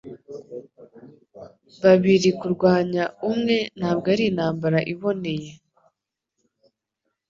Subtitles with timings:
[1.83, 5.51] Babiri kurwanya umwe ntabwo ari intambara iboneye